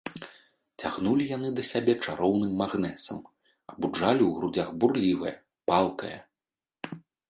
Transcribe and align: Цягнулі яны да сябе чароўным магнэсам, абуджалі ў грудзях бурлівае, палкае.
Цягнулі 0.83 1.27
яны 1.37 1.49
да 1.59 1.65
сябе 1.73 1.93
чароўным 2.05 2.57
магнэсам, 2.63 3.19
абуджалі 3.75 4.19
ў 4.25 4.31
грудзях 4.41 4.69
бурлівае, 4.83 5.35
палкае. 5.73 6.17